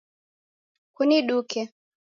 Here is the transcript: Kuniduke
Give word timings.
Kuniduke 0.95 1.61